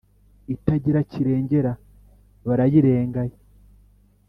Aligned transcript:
itagira 0.53 0.99
kirengera 1.11 1.71
barayirengaya 2.47 3.37